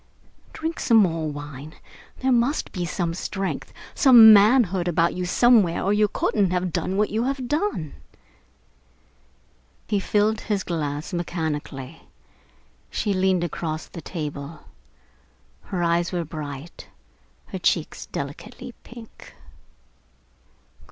[0.51, 1.75] Drink some more wine.
[2.21, 6.97] There must be some strength, some manhood about you somewhere, or you couldn't have done
[6.97, 7.93] what you have done."
[9.87, 12.01] He filled his glass mechanically.
[12.89, 14.61] She leaned across the table.
[15.65, 16.87] Her eyes were bright,
[17.49, 19.35] her cheeks delicately pink.